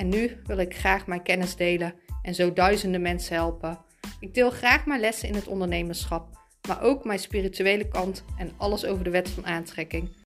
en 0.00 0.08
nu 0.08 0.40
wil 0.44 0.58
ik 0.58 0.76
graag 0.76 1.06
mijn 1.06 1.22
kennis 1.22 1.56
delen 1.56 1.94
en 2.22 2.34
zo 2.34 2.52
duizenden 2.52 3.02
mensen 3.02 3.34
helpen. 3.34 3.78
Ik 4.20 4.34
deel 4.34 4.50
graag 4.50 4.86
mijn 4.86 5.00
lessen 5.00 5.28
in 5.28 5.34
het 5.34 5.46
ondernemerschap, 5.46 6.28
maar 6.68 6.82
ook 6.82 7.04
mijn 7.04 7.18
spirituele 7.18 7.88
kant 7.88 8.24
en 8.38 8.52
alles 8.56 8.84
over 8.84 9.04
de 9.04 9.10
wet 9.10 9.28
van 9.28 9.46
aantrekking. 9.46 10.16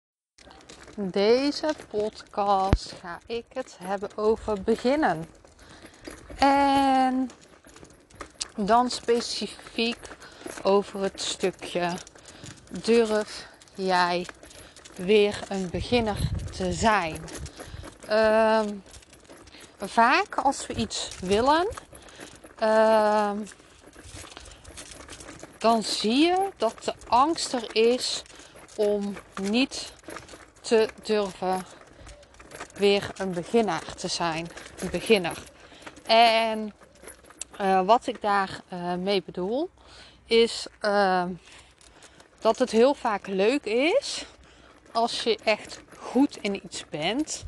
Deze 0.96 1.74
podcast 1.90 2.94
ga 3.00 3.18
ik 3.26 3.44
het 3.48 3.76
hebben 3.82 4.16
over 4.16 4.62
beginnen. 4.62 5.24
En 6.38 7.30
dan 8.56 8.90
specifiek 8.90 10.08
over 10.62 11.02
het 11.02 11.20
stukje 11.20 11.92
durf 12.84 13.48
jij 13.74 14.26
weer 14.96 15.38
een 15.48 15.68
beginner 15.70 16.18
te 16.56 16.72
zijn. 16.72 17.16
Ehm, 18.08 18.68
vaak 19.78 20.34
als 20.34 20.66
we 20.66 20.74
iets 20.74 21.10
willen, 21.20 21.68
ehm, 22.58 23.38
dan 25.58 25.82
zie 25.82 26.26
je 26.26 26.48
dat 26.56 26.84
de 26.84 26.94
angst 27.08 27.52
er 27.52 27.76
is 27.76 28.22
om 28.76 29.16
niet 29.42 29.92
te 30.60 30.88
durven 31.02 31.66
weer 32.74 33.10
een 33.16 33.32
beginner 33.32 33.94
te 33.94 34.08
zijn. 34.08 34.46
Een 34.78 34.90
beginner. 34.90 35.38
En 36.06 36.74
uh, 37.60 37.86
wat 37.86 38.06
ik 38.06 38.20
daarmee 38.20 38.60
uh, 38.72 38.94
mee 38.94 39.22
bedoel, 39.22 39.70
is 40.26 40.66
uh, 40.82 41.24
dat 42.38 42.58
het 42.58 42.70
heel 42.70 42.94
vaak 42.94 43.26
leuk 43.26 43.64
is 43.64 44.24
als 44.92 45.22
je 45.22 45.38
echt 45.44 45.80
goed 45.98 46.36
in 46.36 46.64
iets 46.64 46.84
bent, 46.88 47.44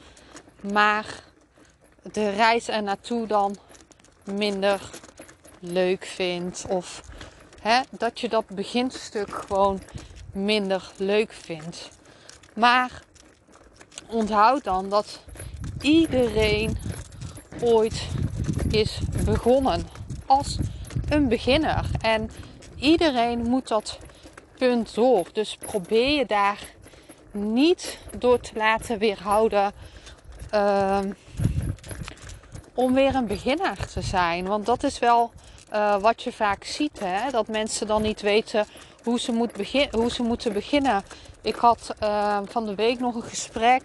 maar 0.60 1.22
de 2.12 2.30
reis 2.30 2.68
er 2.68 2.82
naartoe 2.82 3.26
dan 3.26 3.56
minder 4.24 4.80
leuk 5.60 6.04
vindt. 6.04 6.64
Of 6.68 7.02
hè, 7.60 7.80
dat 7.90 8.20
je 8.20 8.28
dat 8.28 8.46
beginstuk 8.46 9.44
gewoon 9.46 9.80
minder 10.32 10.90
leuk 10.96 11.32
vindt. 11.32 11.88
Maar 12.54 13.02
onthoud 14.08 14.64
dan 14.64 14.88
dat 14.88 15.20
iedereen 15.80 16.78
ooit 17.60 18.06
is 18.70 18.98
begonnen 19.24 19.88
als 20.26 20.58
een 21.08 21.28
beginner. 21.28 21.90
En 22.00 22.30
iedereen 22.76 23.42
moet 23.42 23.68
dat 23.68 23.98
punt 24.58 24.94
door. 24.94 25.28
Dus 25.32 25.56
probeer 25.56 26.18
je 26.18 26.26
daar 26.26 26.58
niet 27.30 27.98
door 28.18 28.40
te 28.40 28.52
laten 28.54 28.98
weerhouden 28.98 29.72
uh, 30.54 30.98
om 32.76 32.94
weer 32.94 33.14
een 33.14 33.26
beginner 33.26 33.86
te 33.92 34.00
zijn. 34.00 34.46
Want 34.46 34.66
dat 34.66 34.82
is 34.82 34.98
wel 34.98 35.30
uh, 35.72 35.96
wat 35.96 36.22
je 36.22 36.32
vaak 36.32 36.64
ziet, 36.64 36.98
hè? 36.98 37.30
dat 37.30 37.48
mensen 37.48 37.86
dan 37.86 38.02
niet 38.02 38.20
weten 38.20 38.66
hoe 39.02 39.20
ze, 39.20 39.32
moet 39.32 39.50
hoe 39.90 40.10
ze 40.10 40.22
moeten 40.22 40.52
beginnen. 40.52 41.02
Ik 41.42 41.54
had 41.54 41.94
uh, 42.02 42.38
van 42.44 42.66
de 42.66 42.74
week 42.74 42.98
nog 42.98 43.14
een 43.14 43.22
gesprek 43.22 43.82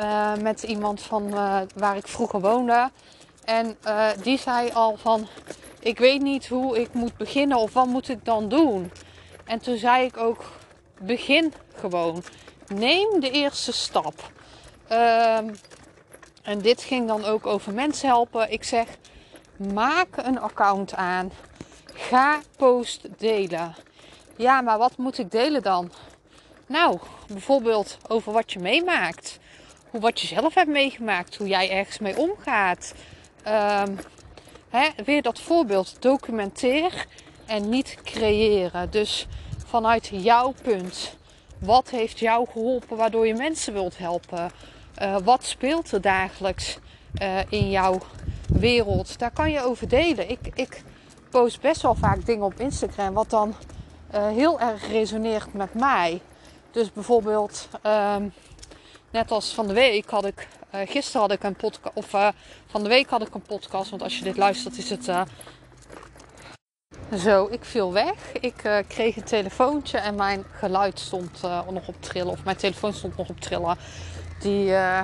uh, 0.00 0.34
met 0.34 0.62
iemand 0.62 1.02
van 1.02 1.30
waar 1.74 1.96
ik 1.96 2.08
vroeger 2.08 2.40
woonde. 2.40 2.90
En 3.44 3.76
die 4.22 4.38
zei 4.38 4.70
al 4.72 4.96
van, 4.96 5.26
ik 5.80 5.98
weet 5.98 6.22
niet 6.22 6.48
hoe 6.48 6.80
ik 6.80 6.92
moet 6.92 7.16
beginnen 7.16 7.58
of 7.58 7.72
wat 7.72 7.86
moet 7.86 8.08
ik 8.08 8.24
dan 8.24 8.48
doen. 8.48 8.92
En 9.44 9.58
toen 9.58 9.76
zei 9.76 10.04
ik 10.04 10.16
ook, 10.16 10.44
begin 11.00 11.52
gewoon. 11.74 12.22
Neem 12.66 13.20
de 13.20 13.30
eerste 13.30 13.72
stap. 13.72 14.30
En 16.46 16.58
dit 16.58 16.82
ging 16.82 17.06
dan 17.06 17.24
ook 17.24 17.46
over 17.46 17.72
mensen 17.72 18.08
helpen. 18.08 18.52
Ik 18.52 18.64
zeg, 18.64 18.86
maak 19.74 20.16
een 20.16 20.40
account 20.40 20.94
aan. 20.94 21.32
Ga 21.94 22.40
post 22.56 23.08
delen. 23.18 23.74
Ja, 24.36 24.60
maar 24.60 24.78
wat 24.78 24.96
moet 24.96 25.18
ik 25.18 25.30
delen 25.30 25.62
dan? 25.62 25.90
Nou, 26.66 26.98
bijvoorbeeld 27.28 27.98
over 28.08 28.32
wat 28.32 28.52
je 28.52 28.58
meemaakt. 28.58 29.38
Hoe 29.90 30.00
wat 30.00 30.20
je 30.20 30.26
zelf 30.26 30.54
hebt 30.54 30.70
meegemaakt. 30.70 31.36
Hoe 31.36 31.48
jij 31.48 31.70
ergens 31.70 31.98
mee 31.98 32.16
omgaat. 32.16 32.94
Um, 33.48 33.98
hè, 34.68 34.88
weer 35.04 35.22
dat 35.22 35.40
voorbeeld. 35.40 35.96
Documenteer 36.02 37.06
en 37.46 37.68
niet 37.68 37.98
creëren. 38.02 38.90
Dus 38.90 39.26
vanuit 39.66 40.08
jouw 40.12 40.54
punt. 40.62 41.16
Wat 41.58 41.90
heeft 41.90 42.18
jou 42.18 42.46
geholpen 42.52 42.96
waardoor 42.96 43.26
je 43.26 43.34
mensen 43.34 43.72
wilt 43.72 43.98
helpen? 43.98 44.50
Uh, 45.02 45.16
wat 45.24 45.44
speelt 45.44 45.92
er 45.92 46.00
dagelijks 46.00 46.78
uh, 47.22 47.38
in 47.48 47.70
jouw 47.70 47.98
wereld? 48.48 49.18
Daar 49.18 49.30
kan 49.30 49.50
je 49.50 49.64
over 49.64 49.88
delen. 49.88 50.30
Ik, 50.30 50.38
ik 50.54 50.82
post 51.30 51.60
best 51.60 51.82
wel 51.82 51.94
vaak 51.94 52.26
dingen 52.26 52.44
op 52.44 52.60
Instagram 52.60 53.14
wat 53.14 53.30
dan 53.30 53.54
uh, 54.14 54.28
heel 54.28 54.60
erg 54.60 54.88
resoneert 54.88 55.54
met 55.54 55.74
mij. 55.74 56.20
Dus 56.70 56.92
bijvoorbeeld, 56.92 57.68
ehm, 57.82 58.28
net 59.10 59.30
als 59.30 59.54
van 59.54 59.66
de 59.66 59.74
week 59.74 60.10
had 60.10 60.24
ik, 60.24 60.48
gisteren 60.70 61.20
had 61.20 61.32
ik 61.32 61.42
een 61.42 61.56
podcast, 61.56 61.94
of 61.94 62.06
van 62.66 62.82
de 62.82 62.88
week 62.88 63.08
had 63.08 63.26
ik 63.26 63.34
een 63.34 63.42
podcast, 63.42 63.90
want 63.90 64.02
als 64.02 64.18
je 64.18 64.24
dit 64.24 64.36
luistert 64.36 64.78
is 64.78 64.90
het 64.90 65.10
zo, 67.18 67.48
ik 67.50 67.64
viel 67.64 67.92
weg. 67.92 68.32
Ik 68.40 68.84
kreeg 68.88 69.16
een 69.16 69.24
telefoontje 69.24 69.98
en 69.98 70.14
mijn 70.14 70.44
geluid 70.52 70.98
stond 70.98 71.42
nog 71.70 71.88
op 71.88 72.02
trillen. 72.02 72.32
Of 72.32 72.44
mijn 72.44 72.56
telefoon 72.56 72.92
stond 72.92 73.16
nog 73.16 73.28
op 73.28 73.40
trillen. 73.40 73.76
Die 74.46 74.68
uh, 74.70 75.00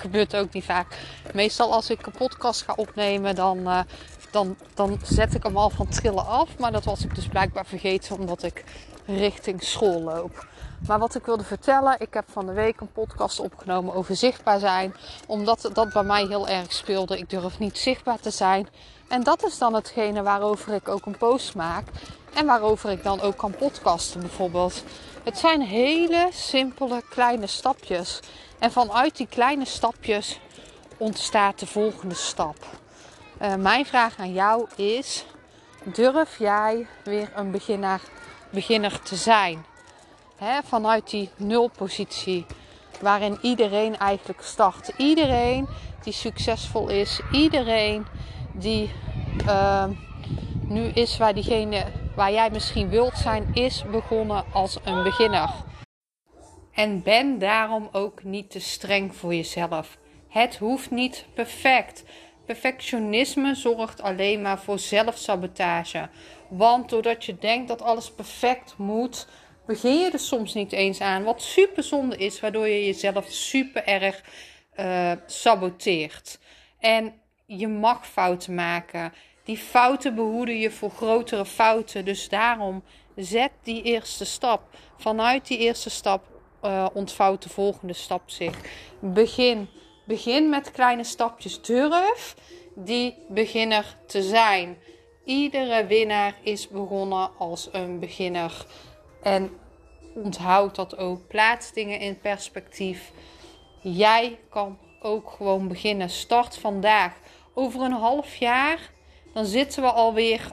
gebeurt 0.00 0.36
ook 0.36 0.52
niet 0.52 0.64
vaak. 0.64 0.98
Meestal 1.32 1.72
als 1.72 1.90
ik 1.90 2.06
een 2.06 2.12
podcast 2.12 2.62
ga 2.62 2.72
opnemen, 2.76 3.34
dan, 3.34 3.84
dan, 4.30 4.56
dan 4.74 4.98
zet 5.02 5.34
ik 5.34 5.42
hem 5.42 5.56
al 5.56 5.70
van 5.70 5.88
trillen 5.88 6.26
af. 6.26 6.58
Maar 6.58 6.72
dat 6.72 6.84
was 6.84 7.04
ik 7.04 7.14
dus 7.14 7.26
blijkbaar 7.26 7.66
vergeten 7.66 8.18
omdat 8.18 8.42
ik 8.42 8.64
richting 9.06 9.62
school 9.62 10.00
loop. 10.00 10.46
Maar 10.86 10.98
wat 10.98 11.14
ik 11.14 11.24
wilde 11.24 11.44
vertellen, 11.44 11.96
ik 11.98 12.14
heb 12.14 12.24
van 12.30 12.46
de 12.46 12.52
week 12.52 12.80
een 12.80 12.92
podcast 12.92 13.40
opgenomen 13.40 13.94
over 13.94 14.16
zichtbaar 14.16 14.58
zijn. 14.58 14.94
Omdat 15.26 15.70
dat 15.72 15.92
bij 15.92 16.02
mij 16.04 16.26
heel 16.26 16.48
erg 16.48 16.72
speelde. 16.72 17.18
Ik 17.18 17.30
durf 17.30 17.58
niet 17.58 17.78
zichtbaar 17.78 18.20
te 18.20 18.30
zijn. 18.30 18.68
En 19.08 19.22
dat 19.22 19.46
is 19.46 19.58
dan 19.58 19.74
hetgene 19.74 20.22
waarover 20.22 20.74
ik 20.74 20.88
ook 20.88 21.06
een 21.06 21.18
post 21.18 21.54
maak. 21.54 21.84
En 22.34 22.46
waarover 22.46 22.90
ik 22.90 23.02
dan 23.02 23.20
ook 23.20 23.36
kan 23.36 23.54
podcasten 23.58 24.20
bijvoorbeeld. 24.20 24.84
Het 25.22 25.38
zijn 25.38 25.60
hele 25.60 26.28
simpele 26.32 27.02
kleine 27.10 27.46
stapjes. 27.46 28.20
En 28.58 28.72
vanuit 28.72 29.16
die 29.16 29.26
kleine 29.26 29.64
stapjes 29.64 30.40
ontstaat 30.96 31.58
de 31.58 31.66
volgende 31.66 32.14
stap. 32.14 32.56
Uh, 33.42 33.54
mijn 33.54 33.86
vraag 33.86 34.18
aan 34.18 34.32
jou 34.32 34.66
is: 34.76 35.24
durf 35.84 36.38
jij 36.38 36.86
weer 37.04 37.30
een 37.34 37.50
beginner, 37.50 38.00
beginner 38.50 39.00
te 39.02 39.16
zijn? 39.16 39.64
Vanuit 40.64 41.10
die 41.10 41.30
nulpositie 41.36 42.46
waarin 43.00 43.38
iedereen 43.42 43.98
eigenlijk 43.98 44.42
start. 44.42 44.92
Iedereen 44.96 45.68
die 46.02 46.12
succesvol 46.12 46.88
is, 46.88 47.20
iedereen 47.32 48.06
die 48.52 48.92
uh, 49.46 49.84
nu 50.62 50.84
is 50.84 51.18
waar 51.18 51.34
diegene 51.34 51.84
waar 52.14 52.32
jij 52.32 52.50
misschien 52.50 52.88
wilt 52.88 53.16
zijn, 53.16 53.50
is 53.52 53.84
begonnen 53.90 54.44
als 54.52 54.78
een 54.84 55.02
beginner. 55.02 55.50
En 56.72 57.02
ben 57.02 57.38
daarom 57.38 57.88
ook 57.92 58.24
niet 58.24 58.50
te 58.50 58.60
streng 58.60 59.16
voor 59.16 59.34
jezelf. 59.34 59.98
Het 60.28 60.56
hoeft 60.56 60.90
niet 60.90 61.26
perfect. 61.34 62.04
Perfectionisme 62.46 63.54
zorgt 63.54 64.02
alleen 64.02 64.42
maar 64.42 64.58
voor 64.58 64.78
zelfsabotage. 64.78 66.08
Want 66.48 66.88
doordat 66.88 67.24
je 67.24 67.38
denkt 67.38 67.68
dat 67.68 67.82
alles 67.82 68.12
perfect 68.12 68.74
moet, 68.76 69.26
begin 69.66 69.98
je 69.98 70.10
er 70.10 70.18
soms 70.18 70.54
niet 70.54 70.72
eens 70.72 71.00
aan. 71.00 71.22
Wat 71.22 71.42
super 71.42 71.82
zonde 71.82 72.16
is, 72.16 72.40
waardoor 72.40 72.68
je 72.68 72.84
jezelf 72.84 73.26
super 73.28 73.84
erg 73.84 74.22
uh, 74.76 75.12
saboteert. 75.26 76.38
En 76.78 77.12
je 77.46 77.68
mag 77.68 78.06
fouten 78.06 78.54
maken. 78.54 79.12
Die 79.44 79.56
fouten 79.56 80.14
behoeden 80.14 80.58
je 80.58 80.70
voor 80.70 80.90
grotere 80.90 81.46
fouten. 81.46 82.04
Dus 82.04 82.28
daarom 82.28 82.82
zet 83.16 83.50
die 83.62 83.82
eerste 83.82 84.24
stap. 84.24 84.62
Vanuit 84.98 85.46
die 85.46 85.58
eerste 85.58 85.90
stap 85.90 86.24
uh, 86.64 86.86
ontvouwt 86.92 87.42
de 87.42 87.48
volgende 87.48 87.92
stap 87.92 88.30
zich. 88.30 88.58
Begin. 89.00 89.68
Begin 90.04 90.48
met 90.48 90.70
kleine 90.70 91.04
stapjes. 91.04 91.62
Durf 91.62 92.36
die 92.74 93.14
beginner 93.28 93.96
te 94.06 94.22
zijn. 94.22 94.78
Iedere 95.24 95.86
winnaar 95.86 96.34
is 96.42 96.68
begonnen 96.68 97.30
als 97.38 97.68
een 97.72 97.98
beginner. 97.98 98.66
En 99.22 99.50
onthoud 100.14 100.74
dat 100.74 100.96
ook. 100.96 101.26
Plaats 101.28 101.72
dingen 101.72 102.00
in 102.00 102.18
perspectief. 102.18 103.12
Jij 103.80 104.38
kan 104.50 104.78
ook 105.00 105.30
gewoon 105.30 105.68
beginnen. 105.68 106.10
Start 106.10 106.58
vandaag. 106.58 107.12
Over 107.54 107.80
een 107.80 107.92
half 107.92 108.36
jaar, 108.36 108.90
dan 109.32 109.44
zitten 109.44 109.82
we 109.82 109.90
alweer 109.90 110.50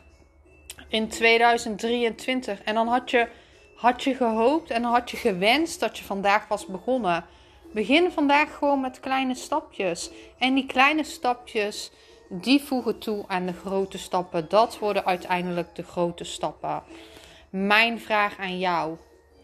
in 0.88 1.08
2023. 1.08 2.62
En 2.62 2.74
dan 2.74 2.88
had 2.88 3.12
je, 3.12 3.28
had 3.76 4.04
je 4.04 4.16
gehoopt 4.16 4.72
en 4.72 4.84
had 4.84 5.12
je 5.12 5.18
gewenst 5.18 5.80
dat 5.80 5.98
je 5.98 6.04
vandaag 6.04 6.48
was 6.48 6.66
begonnen. 6.66 7.26
Begin 7.74 8.12
vandaag 8.12 8.58
gewoon 8.58 8.82
met 8.82 9.00
kleine 9.00 9.36
stapjes. 9.36 10.10
En 10.38 10.54
die 10.54 10.66
kleine 10.66 11.04
stapjes, 11.04 11.92
die 12.30 12.62
voegen 12.62 13.00
toe 13.00 13.24
aan 13.28 13.46
de 13.46 13.54
grote 13.54 13.98
stappen. 13.98 14.50
Dat 14.50 14.80
worden 14.80 15.06
uiteindelijk 15.06 15.76
de 15.76 15.84
grote 15.84 16.24
stappen. 16.24 16.84
Mijn 17.50 18.00
vraag 18.00 18.38
aan 18.38 18.60
jou. 18.60 18.98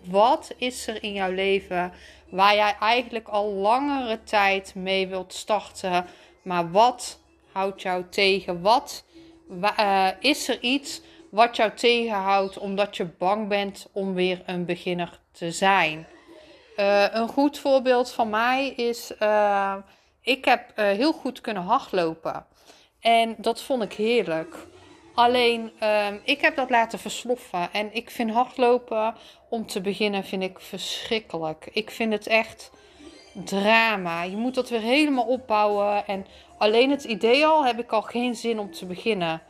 Wat 0.03 0.53
is 0.57 0.87
er 0.87 1.03
in 1.03 1.13
jouw 1.13 1.31
leven 1.31 1.93
waar 2.29 2.55
jij 2.55 2.75
eigenlijk 2.79 3.27
al 3.27 3.51
langere 3.51 4.23
tijd 4.23 4.75
mee 4.75 5.07
wilt 5.07 5.33
starten, 5.33 6.05
maar 6.41 6.71
wat 6.71 7.19
houdt 7.51 7.81
jou 7.81 8.05
tegen? 8.09 8.61
Wat 8.61 9.04
uh, 9.49 10.07
is 10.19 10.47
er 10.47 10.59
iets 10.59 11.01
wat 11.29 11.55
jou 11.55 11.71
tegenhoudt 11.71 12.57
omdat 12.57 12.97
je 12.97 13.05
bang 13.05 13.47
bent 13.47 13.87
om 13.91 14.13
weer 14.13 14.41
een 14.45 14.65
beginner 14.65 15.19
te 15.31 15.51
zijn? 15.51 16.07
Uh, 16.77 17.05
een 17.11 17.27
goed 17.27 17.59
voorbeeld 17.59 18.11
van 18.11 18.29
mij 18.29 18.67
is: 18.67 19.11
uh, 19.19 19.75
ik 20.21 20.45
heb 20.45 20.71
heel 20.75 21.13
goed 21.13 21.41
kunnen 21.41 21.63
hardlopen. 21.63 22.45
En 22.99 23.35
dat 23.37 23.61
vond 23.61 23.83
ik 23.83 23.93
heerlijk. 23.93 24.67
Alleen, 25.13 25.71
ik 26.23 26.41
heb 26.41 26.55
dat 26.55 26.69
laten 26.69 26.99
versloffen. 26.99 27.69
En 27.73 27.93
ik 27.93 28.09
vind 28.09 28.31
hardlopen, 28.31 29.15
om 29.49 29.67
te 29.67 29.81
beginnen, 29.81 30.23
vind 30.23 30.43
ik 30.43 30.59
verschrikkelijk. 30.59 31.69
Ik 31.71 31.91
vind 31.91 32.13
het 32.13 32.27
echt 32.27 32.71
drama. 33.33 34.23
Je 34.23 34.35
moet 34.35 34.55
dat 34.55 34.69
weer 34.69 34.81
helemaal 34.81 35.25
opbouwen. 35.25 36.07
En 36.07 36.25
alleen 36.57 36.89
het 36.91 37.03
idee 37.03 37.45
al 37.45 37.65
heb 37.65 37.79
ik 37.79 37.91
al 37.91 38.01
geen 38.01 38.35
zin 38.35 38.59
om 38.59 38.71
te 38.71 38.85
beginnen. 38.85 39.41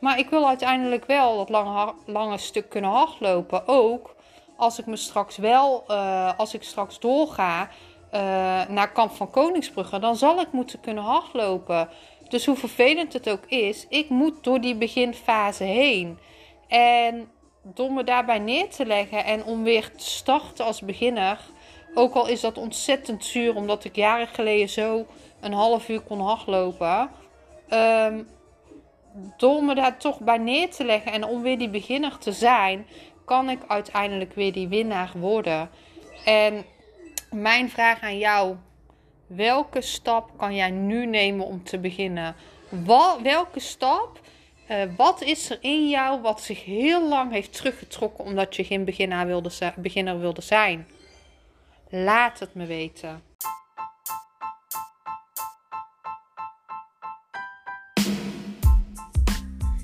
Maar 0.00 0.18
ik 0.18 0.30
wil 0.30 0.48
uiteindelijk 0.48 1.04
wel 1.06 1.36
dat 1.36 1.48
lange, 1.48 1.94
lange 2.06 2.38
stuk 2.38 2.68
kunnen 2.68 2.90
hardlopen. 2.90 3.68
Ook 3.68 4.14
als 4.56 4.78
ik 4.78 4.86
me 4.86 4.96
straks 4.96 5.36
wel, 5.36 5.84
uh, 5.88 6.38
als 6.38 6.54
ik 6.54 6.62
straks 6.62 7.00
doorga 7.00 7.62
uh, 7.62 8.20
naar 8.68 8.92
Kamp 8.92 9.12
van 9.12 9.30
Koningsbrugge, 9.30 9.98
dan 9.98 10.16
zal 10.16 10.40
ik 10.40 10.52
moeten 10.52 10.80
kunnen 10.80 11.04
hardlopen. 11.04 11.88
Dus 12.28 12.46
hoe 12.46 12.56
vervelend 12.56 13.12
het 13.12 13.30
ook 13.30 13.46
is, 13.46 13.86
ik 13.88 14.08
moet 14.08 14.44
door 14.44 14.60
die 14.60 14.74
beginfase 14.74 15.64
heen. 15.64 16.18
En 16.68 17.30
door 17.62 17.92
me 17.92 18.04
daarbij 18.04 18.38
neer 18.38 18.68
te 18.68 18.86
leggen 18.86 19.24
en 19.24 19.44
om 19.44 19.62
weer 19.62 19.90
te 19.96 20.10
starten 20.10 20.64
als 20.64 20.80
beginner. 20.80 21.38
Ook 21.94 22.14
al 22.14 22.28
is 22.28 22.40
dat 22.40 22.58
ontzettend 22.58 23.24
zuur, 23.24 23.56
omdat 23.56 23.84
ik 23.84 23.96
jaren 23.96 24.26
geleden 24.26 24.68
zo 24.68 25.06
een 25.40 25.52
half 25.52 25.88
uur 25.88 26.00
kon 26.00 26.20
hardlopen. 26.20 27.10
Um, 27.70 28.28
door 29.36 29.64
me 29.64 29.74
daar 29.74 29.96
toch 29.96 30.20
bij 30.20 30.38
neer 30.38 30.70
te 30.70 30.84
leggen 30.84 31.12
en 31.12 31.24
om 31.24 31.42
weer 31.42 31.58
die 31.58 31.70
beginner 31.70 32.18
te 32.18 32.32
zijn, 32.32 32.86
kan 33.24 33.50
ik 33.50 33.58
uiteindelijk 33.66 34.34
weer 34.34 34.52
die 34.52 34.68
winnaar 34.68 35.12
worden. 35.14 35.70
En 36.24 36.64
mijn 37.30 37.70
vraag 37.70 38.00
aan 38.00 38.18
jou 38.18 38.56
Welke 39.36 39.80
stap 39.80 40.30
kan 40.36 40.54
jij 40.54 40.70
nu 40.70 41.06
nemen 41.06 41.46
om 41.46 41.64
te 41.64 41.78
beginnen? 41.78 42.34
Welke 43.22 43.60
stap? 43.60 44.20
Uh, 44.70 44.82
wat 44.96 45.22
is 45.22 45.50
er 45.50 45.58
in 45.60 45.88
jou 45.88 46.20
wat 46.20 46.40
zich 46.40 46.64
heel 46.64 47.08
lang 47.08 47.32
heeft 47.32 47.52
teruggetrokken 47.52 48.24
omdat 48.24 48.56
je 48.56 48.64
geen 48.64 48.84
beginner 48.84 49.26
wilde, 49.26 49.50
beginner 49.76 50.20
wilde 50.20 50.40
zijn? 50.40 50.86
Laat 51.94 52.38
het 52.38 52.54
me 52.54 52.66
weten. 52.66 53.22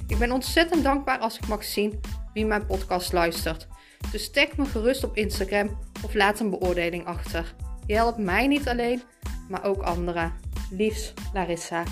Ik 0.06 0.18
ben 0.18 0.32
ontzettend 0.32 0.84
dankbaar 0.84 1.18
als 1.18 1.36
ik 1.38 1.48
mag 1.48 1.64
zien 1.64 2.00
wie 2.32 2.46
mijn 2.46 2.66
podcast 2.66 3.12
luistert. 3.12 3.68
Dus 4.12 4.30
tag 4.30 4.56
me 4.56 4.64
gerust 4.64 5.04
op 5.04 5.16
Instagram 5.16 5.78
of 6.04 6.14
laat 6.14 6.40
een 6.40 6.50
beoordeling 6.50 7.06
achter. 7.06 7.54
Je 7.86 7.94
helpt 7.94 8.18
mij 8.18 8.46
niet 8.46 8.68
alleen, 8.68 9.02
maar 9.48 9.64
ook 9.64 9.82
anderen. 9.82 10.32
Liefs, 10.70 11.14
Larissa. 11.32 11.84